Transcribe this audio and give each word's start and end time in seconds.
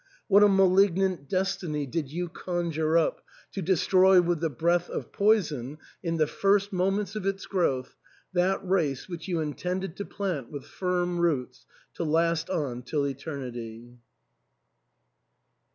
What 0.27 0.41
a 0.41 0.47
malignant 0.47 1.29
destiny 1.29 1.85
did 1.85 2.11
you 2.11 2.27
conjure 2.27 2.97
up 2.97 3.23
to 3.51 3.61
destroy 3.61 4.19
with 4.19 4.39
the 4.39 4.49
breath 4.49 4.89
of 4.89 5.11
poison, 5.11 5.77
in 6.01 6.17
the 6.17 6.25
first 6.25 6.73
moments 6.73 7.15
of 7.15 7.27
its 7.27 7.45
growth, 7.45 7.95
that 8.33 8.67
race 8.67 9.07
which 9.07 9.27
you 9.27 9.41
intended 9.41 9.95
to 9.97 10.05
plant 10.05 10.49
with 10.49 10.65
firm 10.65 11.19
roots 11.19 11.67
to 11.93 12.03
last 12.03 12.49
on 12.49 12.81
till 12.81 13.05
eternity 13.05 13.99